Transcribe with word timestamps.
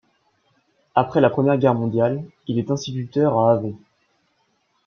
Après 0.95 1.21
la 1.21 1.29
Première 1.29 1.57
Guerre 1.59 1.75
mondiale, 1.75 2.23
il 2.47 2.57
est 2.57 2.71
instituteur 2.71 3.39
à 3.39 3.51
Avon. 3.51 3.77